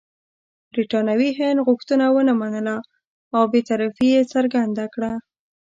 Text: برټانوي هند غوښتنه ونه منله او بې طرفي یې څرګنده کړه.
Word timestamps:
برټانوي 0.71 1.29
هند 1.39 1.59
غوښتنه 1.67 2.05
ونه 2.11 2.33
منله 2.41 2.75
او 3.35 3.43
بې 3.51 3.61
طرفي 3.69 4.07
یې 4.15 4.21
څرګنده 4.33 4.85
کړه. 4.93 5.11